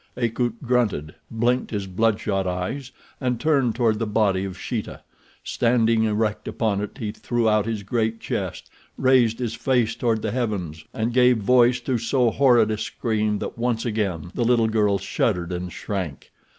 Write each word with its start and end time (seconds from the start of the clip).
Akut 0.17 0.63
grunted, 0.63 1.13
blinked 1.29 1.69
his 1.69 1.85
blood 1.85 2.19
shot 2.19 2.47
eyes, 2.47 2.91
and 3.19 3.39
turned 3.39 3.75
toward 3.75 3.99
the 3.99 4.07
body 4.07 4.43
of 4.45 4.57
Sheeta. 4.59 5.01
Standing 5.43 6.05
erect 6.05 6.47
upon 6.47 6.81
it 6.81 6.97
he 6.97 7.11
threw 7.11 7.47
out 7.47 7.67
his 7.67 7.83
great 7.83 8.19
chest, 8.19 8.71
raised 8.97 9.37
his 9.37 9.53
face 9.53 9.93
toward 9.93 10.23
the 10.23 10.31
heavens 10.31 10.83
and 10.91 11.13
gave 11.13 11.37
voice 11.37 11.79
to 11.81 11.99
so 11.99 12.31
horrid 12.31 12.71
a 12.71 12.79
scream 12.79 13.37
that 13.37 13.59
once 13.59 13.85
again 13.85 14.31
the 14.33 14.43
little 14.43 14.67
girl 14.67 14.97
shuddered 14.97 15.51
and 15.51 15.71
shrank. 15.71 16.31